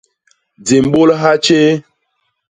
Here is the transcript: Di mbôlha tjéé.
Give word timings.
Di 0.65 0.77
mbôlha 0.85 1.31
tjéé. 1.45 1.69